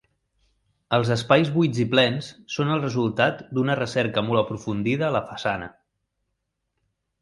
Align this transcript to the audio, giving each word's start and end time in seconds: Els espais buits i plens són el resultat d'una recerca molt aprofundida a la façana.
Els 0.97 1.11
espais 1.15 1.51
buits 1.57 1.83
i 1.83 1.85
plens 1.91 2.31
són 2.55 2.73
el 2.77 2.83
resultat 2.87 3.45
d'una 3.59 3.79
recerca 3.83 4.27
molt 4.33 4.45
aprofundida 4.45 5.11
a 5.11 5.17
la 5.21 5.27
façana. 5.33 5.73